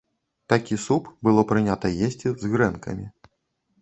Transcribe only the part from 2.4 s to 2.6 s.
з